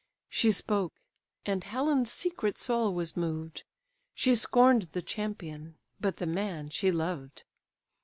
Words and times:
She 0.31 0.49
spoke, 0.51 0.93
and 1.45 1.63
Helen's 1.63 2.11
secret 2.11 2.57
soul 2.57 2.95
was 2.95 3.15
moved; 3.15 3.63
She 4.15 4.33
scorn'd 4.33 4.89
the 4.93 5.03
champion, 5.03 5.75
but 5.99 6.17
the 6.17 6.25
man 6.25 6.69
she 6.69 6.91
loved. 6.91 7.43